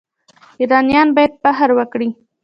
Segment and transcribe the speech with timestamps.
[0.59, 2.09] ایرانیان باید فخر وکړي.